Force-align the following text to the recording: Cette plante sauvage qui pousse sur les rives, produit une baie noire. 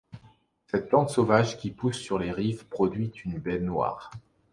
Cette 0.65 0.89
plante 0.89 1.11
sauvage 1.11 1.57
qui 1.59 1.69
pousse 1.69 1.99
sur 1.99 2.17
les 2.17 2.31
rives, 2.31 2.65
produit 2.65 3.11
une 3.23 3.37
baie 3.37 3.59
noire. 3.59 4.09